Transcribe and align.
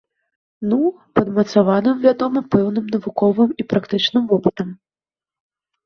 Ну, 0.71 0.79
падмацаваным, 1.19 2.01
вядома, 2.07 2.39
пэўным 2.57 2.85
навуковым 2.99 3.49
і 3.61 3.71
практычным 3.71 4.23
вопытам. 4.37 4.69